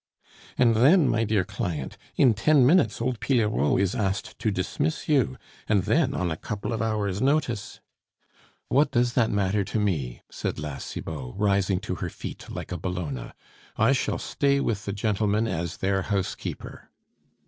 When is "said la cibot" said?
10.31-11.35